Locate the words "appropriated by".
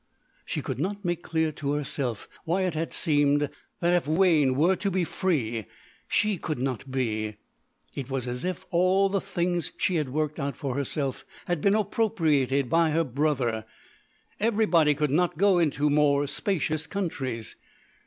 11.75-12.89